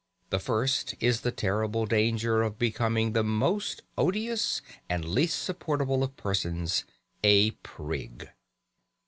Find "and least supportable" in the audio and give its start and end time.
4.89-6.01